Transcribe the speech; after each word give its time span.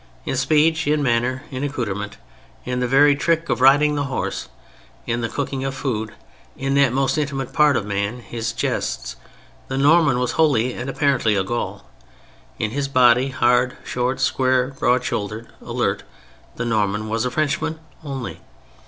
In 0.25 0.35
speech, 0.35 0.87
in 0.87 1.03
manner, 1.03 1.43
in 1.51 1.63
accoutrement, 1.63 2.17
in 2.65 2.79
the 2.79 2.87
very 2.87 3.15
trick 3.15 3.49
of 3.49 3.61
riding 3.61 3.93
the 3.93 4.05
horse, 4.05 4.49
in 5.05 5.21
the 5.21 5.29
cooking 5.29 5.63
of 5.63 5.75
food, 5.75 6.13
in 6.57 6.73
that 6.73 6.91
most 6.91 7.19
intimate 7.19 7.53
part 7.53 7.77
of 7.77 7.85
man, 7.85 8.17
his 8.21 8.51
jests, 8.51 9.15
the 9.67 9.77
Norman 9.77 10.17
was 10.17 10.31
wholly 10.31 10.73
and 10.73 10.89
apparently 10.89 11.35
a 11.35 11.43
Gaul. 11.43 11.87
In 12.57 12.71
his 12.71 12.87
body—hard, 12.87 13.77
short, 13.83 14.19
square, 14.19 14.69
broad 14.69 15.03
shouldered, 15.03 15.49
alert—the 15.61 16.65
Norman 16.65 17.07
was 17.07 17.23
a 17.23 17.29
Frenchman 17.29 17.77
only. 18.03 18.41